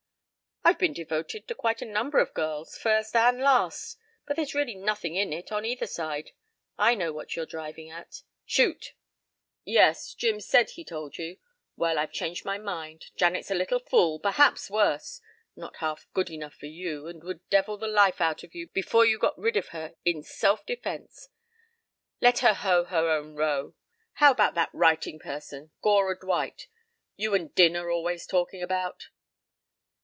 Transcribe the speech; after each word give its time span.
"I've 0.63 0.77
been 0.77 0.93
devoted 0.93 1.47
to 1.47 1.55
quite 1.55 1.81
a 1.81 1.85
number 1.85 2.19
of 2.19 2.35
girls, 2.35 2.77
first 2.77 3.15
and 3.15 3.39
last, 3.41 3.97
but 4.27 4.35
there's 4.35 4.53
really 4.53 4.75
been 4.75 4.85
nothing 4.85 5.15
in 5.15 5.33
it 5.33 5.51
on 5.51 5.65
either 5.65 5.87
side. 5.87 6.31
I 6.77 6.93
know 6.93 7.11
what 7.11 7.35
you're 7.35 7.47
driving 7.47 7.89
at. 7.89 8.21
Shoot." 8.45 8.93
"Yes, 9.65 10.13
Jim 10.13 10.39
said 10.39 10.69
he 10.69 10.85
told 10.85 11.17
you. 11.17 11.39
Well, 11.75 11.97
I've 11.97 12.13
changed 12.13 12.45
my 12.45 12.59
mind. 12.59 13.07
Janet's 13.17 13.49
a 13.49 13.55
little 13.55 13.79
fool, 13.79 14.19
perhaps 14.19 14.69
worse. 14.69 15.19
Not 15.55 15.77
half 15.77 16.05
good 16.13 16.29
enough 16.29 16.53
for 16.53 16.67
you 16.67 17.07
and 17.07 17.23
would 17.23 17.47
devil 17.49 17.75
the 17.77 17.87
life 17.87 18.21
out 18.21 18.43
of 18.43 18.53
you 18.53 18.67
before 18.67 19.03
you 19.03 19.17
got 19.17 19.37
rid 19.39 19.57
of 19.57 19.69
her 19.69 19.95
in 20.05 20.21
self 20.21 20.63
defence. 20.67 21.29
Let 22.21 22.39
her 22.39 22.53
hoe 22.53 22.85
her 22.85 23.09
own 23.09 23.33
row. 23.33 23.73
How 24.13 24.31
about 24.31 24.53
that 24.53 24.69
writing 24.73 25.17
person, 25.17 25.71
Gora 25.81 26.17
Dwight, 26.17 26.67
you 27.17 27.33
and 27.33 27.53
Din 27.55 27.75
are 27.75 27.89
always 27.89 28.25
talking 28.27 28.61
about?" 28.61 29.09